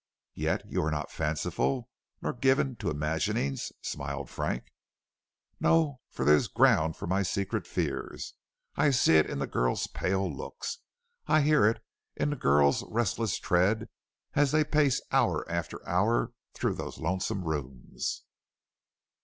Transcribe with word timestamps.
"Yet 0.33 0.63
you 0.67 0.81
are 0.81 0.89
not 0.89 1.11
fanciful, 1.11 1.87
nor 2.23 2.33
given 2.33 2.75
to 2.77 2.89
imaginings," 2.89 3.71
smiled 3.83 4.31
Frank. 4.31 4.65
"No, 5.59 6.01
for 6.09 6.25
there 6.25 6.35
is 6.37 6.47
ground 6.47 6.97
for 6.97 7.05
my 7.05 7.21
secret 7.21 7.67
fears. 7.67 8.33
I 8.75 8.89
see 8.89 9.17
it 9.17 9.29
in 9.29 9.37
the 9.37 9.45
girls' 9.45 9.85
pale 9.85 10.27
looks, 10.27 10.79
I 11.27 11.41
hear 11.41 11.67
it 11.67 11.83
in 12.15 12.31
the 12.31 12.35
girls' 12.35 12.83
restless 12.89 13.37
tread 13.37 13.89
as 14.33 14.51
they 14.51 14.63
pace 14.63 15.03
hour 15.11 15.45
after 15.47 15.87
hour 15.87 16.33
through 16.55 16.73
those 16.73 16.97
lonesome 16.97 17.43
rooms." 17.45 18.23